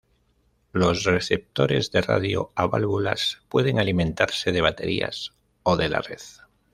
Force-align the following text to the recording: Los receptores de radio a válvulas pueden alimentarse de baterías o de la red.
Los 0.71 1.03
receptores 1.03 1.91
de 1.91 2.01
radio 2.01 2.51
a 2.55 2.65
válvulas 2.65 3.43
pueden 3.49 3.77
alimentarse 3.77 4.51
de 4.51 4.59
baterías 4.61 5.35
o 5.61 5.77
de 5.77 5.89
la 5.89 6.01
red. 6.01 6.17